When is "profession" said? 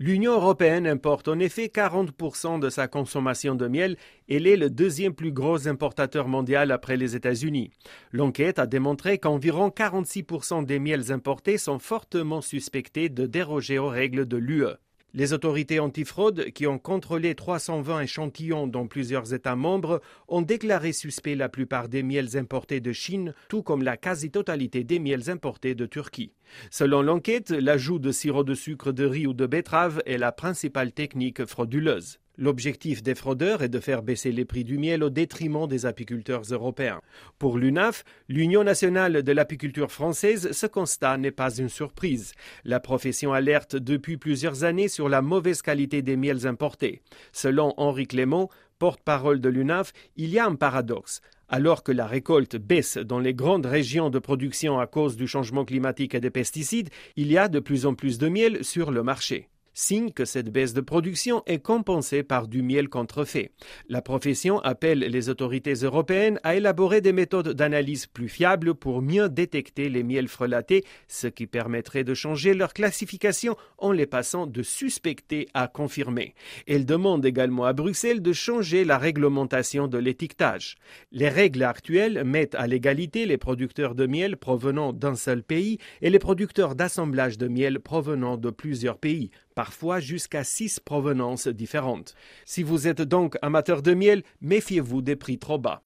42.78-43.32, 64.02-64.58